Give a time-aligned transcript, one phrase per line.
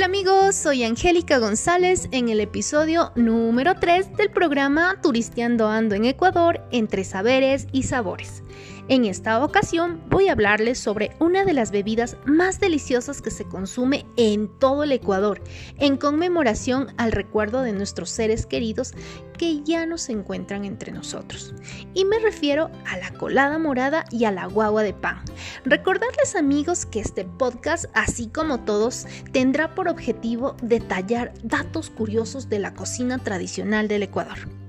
[0.00, 6.06] Hola amigos, soy Angélica González en el episodio número 3 del programa Turisteando Ando en
[6.06, 8.42] Ecuador entre saberes y sabores.
[8.90, 13.44] En esta ocasión voy a hablarles sobre una de las bebidas más deliciosas que se
[13.44, 15.40] consume en todo el Ecuador,
[15.78, 18.94] en conmemoración al recuerdo de nuestros seres queridos
[19.38, 21.54] que ya no se encuentran entre nosotros.
[21.94, 25.22] Y me refiero a la colada morada y a la guagua de pan.
[25.64, 32.58] Recordarles amigos que este podcast, así como todos, tendrá por objetivo detallar datos curiosos de
[32.58, 34.59] la cocina tradicional del Ecuador.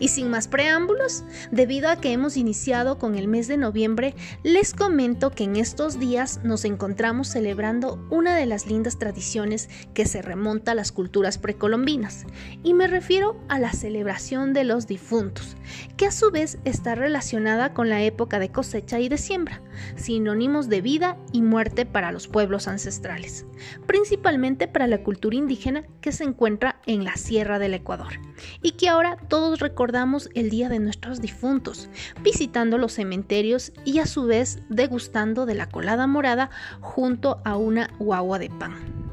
[0.00, 4.72] Y sin más preámbulos, debido a que hemos iniciado con el mes de noviembre, les
[4.72, 10.22] comento que en estos días nos encontramos celebrando una de las lindas tradiciones que se
[10.22, 12.24] remonta a las culturas precolombinas,
[12.62, 15.56] y me refiero a la celebración de los difuntos,
[15.96, 19.62] que a su vez está relacionada con la época de cosecha y de siembra,
[19.96, 23.46] sinónimos de vida y muerte para los pueblos ancestrales,
[23.86, 28.14] principalmente para la cultura indígena que se encuentra en la Sierra del Ecuador,
[28.62, 31.88] y que ahora todos recordamos el día de nuestros difuntos,
[32.22, 37.90] visitando los cementerios y a su vez degustando de la colada morada junto a una
[37.98, 39.06] guagua de pan.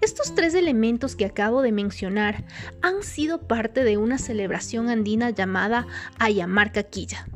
[0.00, 2.44] Estos tres elementos que acabo de mencionar
[2.82, 5.86] han sido parte de una celebración andina llamada
[6.18, 7.26] Ayamarcaquilla,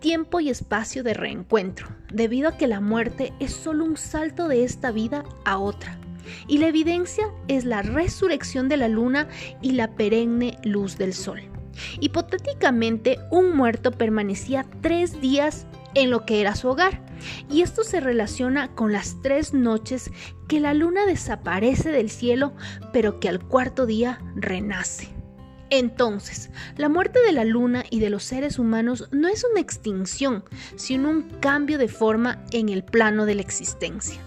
[0.00, 4.64] tiempo y espacio de reencuentro, debido a que la muerte es solo un salto de
[4.64, 6.01] esta vida a otra.
[6.48, 9.28] Y la evidencia es la resurrección de la luna
[9.60, 11.40] y la perenne luz del sol.
[12.00, 17.02] Hipotéticamente, un muerto permanecía tres días en lo que era su hogar,
[17.50, 20.10] y esto se relaciona con las tres noches
[20.48, 22.54] que la luna desaparece del cielo,
[22.92, 25.08] pero que al cuarto día renace.
[25.70, 30.44] Entonces, la muerte de la luna y de los seres humanos no es una extinción,
[30.76, 34.20] sino un cambio de forma en el plano de la existencia.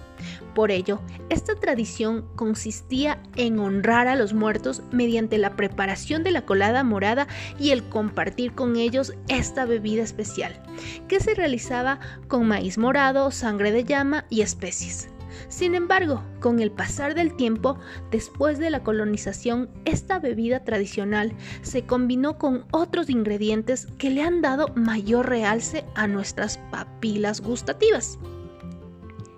[0.55, 6.45] Por ello, esta tradición consistía en honrar a los muertos mediante la preparación de la
[6.45, 7.27] colada morada
[7.59, 10.63] y el compartir con ellos esta bebida especial,
[11.09, 11.99] que se realizaba
[12.29, 15.09] con maíz morado, sangre de llama y especies.
[15.49, 17.77] Sin embargo, con el pasar del tiempo,
[18.09, 21.33] después de la colonización, esta bebida tradicional
[21.63, 28.17] se combinó con otros ingredientes que le han dado mayor realce a nuestras papilas gustativas.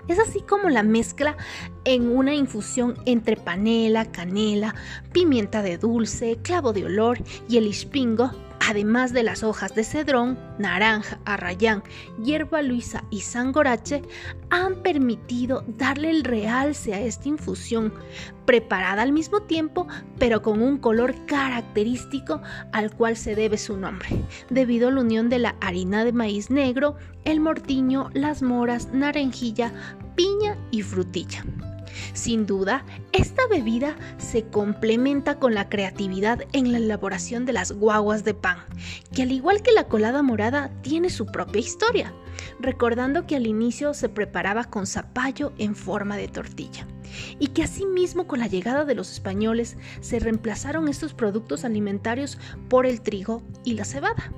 [0.07, 1.35] Es así como la mezcla
[1.84, 4.75] en una infusión entre panela, canela,
[5.12, 7.19] pimienta de dulce, clavo de olor
[7.50, 8.31] y el ispingo
[8.67, 11.83] además de las hojas de cedrón, naranja, arrayán,
[12.22, 14.01] hierba luisa y sangorache,
[14.50, 17.94] han permitido darle el realce a esta infusión,
[18.45, 19.88] preparada al mismo tiempo,
[20.19, 22.41] pero con un color característico
[22.73, 24.09] al cual se debe su nombre,
[24.50, 29.72] debido a la unión de la harina de maíz negro, el mortiño, las moras, naranjilla,
[30.16, 31.45] piña y frutilla.
[32.13, 38.23] Sin duda, esta bebida se complementa con la creatividad en la elaboración de las guaguas
[38.23, 38.57] de pan,
[39.13, 42.13] que al igual que la colada morada tiene su propia historia,
[42.59, 46.87] recordando que al inicio se preparaba con zapallo en forma de tortilla
[47.39, 52.37] y que asimismo con la llegada de los españoles se reemplazaron estos productos alimentarios
[52.69, 54.31] por el trigo y la cebada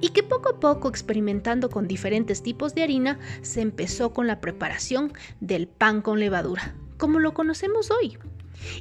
[0.00, 4.40] y que poco a poco experimentando con diferentes tipos de harina se empezó con la
[4.40, 8.18] preparación del pan con levadura, como lo conocemos hoy.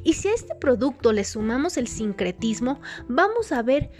[0.03, 3.91] Y si a este producto le sumamos el sincretismo, vamos a ver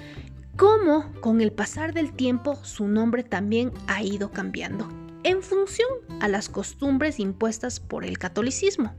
[0.55, 4.87] cómo con el pasar del tiempo su nombre también ha ido cambiando,
[5.23, 8.93] en función a las costumbres impuestas por el catolicismo.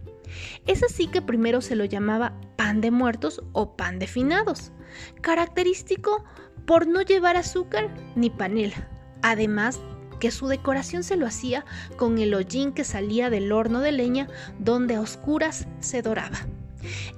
[0.67, 4.73] Es así que primero se lo llamaba pan de muertos o pan de finados,
[5.21, 6.25] característico
[6.67, 8.89] por no llevar azúcar ni panela,
[9.23, 9.81] además
[10.21, 11.65] que su decoración se lo hacía
[11.97, 14.29] con el hollín que salía del horno de leña
[14.59, 16.39] donde a oscuras se doraba.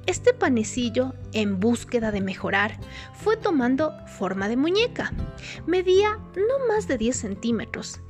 [0.07, 2.79] Este panecillo, en búsqueda de mejorar,
[3.15, 5.13] fue tomando forma de muñeca.
[5.67, 8.01] Medía no más de 10 centímetros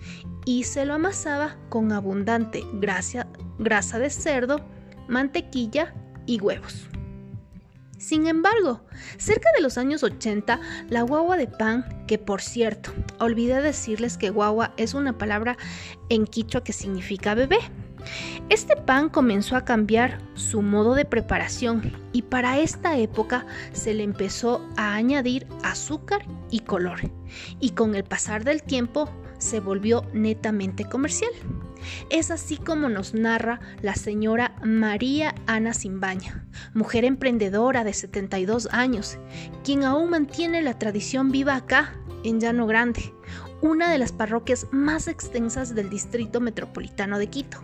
[0.44, 3.26] y se lo amasaba con abundante grasa,
[3.59, 4.61] grasa de cerdo,
[5.09, 5.94] mantequilla
[6.26, 6.88] y huevos.
[8.05, 8.83] Sin embargo,
[9.17, 10.61] cerca de los años 80,
[10.91, 15.56] la guagua de pan, que por cierto, olvidé decirles que guagua es una palabra
[16.11, 17.56] en quichua que significa bebé.
[18.51, 24.03] Este pan comenzó a cambiar su modo de preparación y para esta época se le
[24.03, 27.11] empezó a añadir azúcar y color
[27.59, 29.09] y con el pasar del tiempo
[29.39, 31.33] se volvió netamente comercial.
[32.11, 39.19] Es así como nos narra la señora María Ana Simbaña, mujer emprendedora de 72 años,
[39.65, 41.95] quien aún mantiene la tradición viva acá,
[42.25, 43.13] en Llano Grande,
[43.61, 47.61] una de las parroquias más extensas del distrito metropolitano de Quito.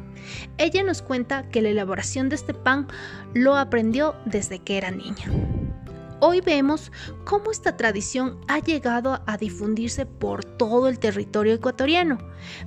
[0.59, 2.87] Ella nos cuenta que la elaboración de este pan
[3.35, 5.27] lo aprendió desde que era niña.
[6.23, 6.93] Hoy vemos
[7.25, 12.19] cómo esta tradición ha llegado a difundirse por todo el territorio ecuatoriano,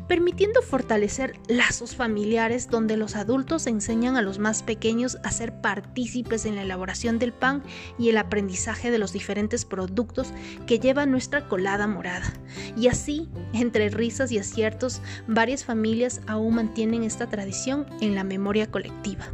[0.07, 6.47] permitiendo fortalecer lazos familiares donde los adultos enseñan a los más pequeños a ser partícipes
[6.47, 7.61] en la elaboración del pan
[7.99, 10.33] y el aprendizaje de los diferentes productos
[10.65, 12.33] que lleva nuestra colada morada.
[12.75, 18.71] Y así, entre risas y aciertos, varias familias aún mantienen esta tradición en la memoria
[18.71, 19.25] colectiva.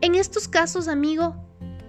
[0.00, 1.34] En estos casos, amigo,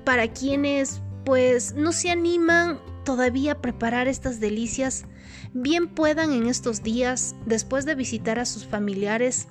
[0.03, 5.05] para quienes pues no se animan todavía a preparar estas delicias,
[5.53, 9.47] bien puedan en estos días, después de visitar a sus familiares,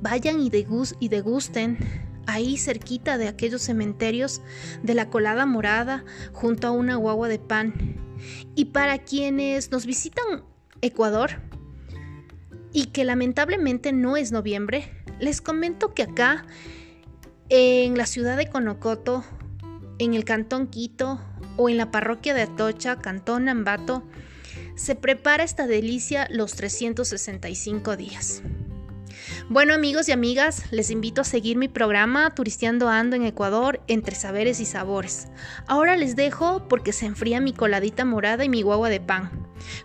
[0.00, 0.50] vayan y,
[1.08, 1.78] degusten
[2.26, 4.42] ahí cerquita de aquellos cementerios
[4.82, 7.96] de la colada morada junto a una guagua de pan.
[8.54, 10.44] Y para quienes nos visitan
[10.80, 11.40] Ecuador
[12.72, 14.90] y que lamentablemente no es noviembre,
[15.20, 16.44] les comento que acá
[17.48, 19.24] en la ciudad de Conocoto
[20.04, 21.20] en el Cantón Quito
[21.56, 24.02] o en la parroquia de Atocha, Cantón Ambato,
[24.74, 28.42] se prepara esta delicia los 365 días.
[29.48, 34.16] Bueno amigos y amigas, les invito a seguir mi programa Turisteando Ando en Ecuador entre
[34.16, 35.28] saberes y sabores.
[35.66, 39.30] Ahora les dejo porque se enfría mi coladita morada y mi guagua de pan.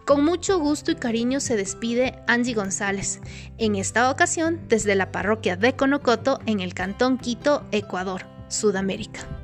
[0.05, 3.19] Con mucho gusto y cariño se despide Angie González,
[3.57, 9.36] en esta ocasión desde la parroquia de Conocoto en el Cantón Quito, Ecuador, Sudamérica.